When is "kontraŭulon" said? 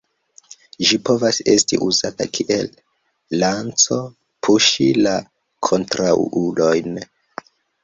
5.71-7.01